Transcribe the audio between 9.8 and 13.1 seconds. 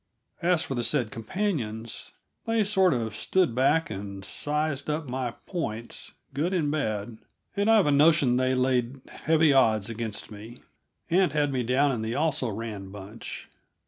against me, and had me down in the Also Ran